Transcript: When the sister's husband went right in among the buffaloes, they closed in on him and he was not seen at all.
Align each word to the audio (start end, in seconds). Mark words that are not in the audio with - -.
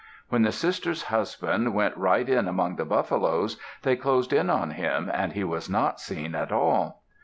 When 0.29 0.41
the 0.41 0.51
sister's 0.51 1.03
husband 1.03 1.75
went 1.75 1.95
right 1.95 2.27
in 2.27 2.47
among 2.47 2.77
the 2.77 2.85
buffaloes, 2.85 3.57
they 3.83 3.95
closed 3.95 4.33
in 4.33 4.49
on 4.49 4.71
him 4.71 5.11
and 5.13 5.33
he 5.33 5.43
was 5.43 5.69
not 5.69 5.99
seen 5.99 6.33
at 6.33 6.51
all. 6.51 7.03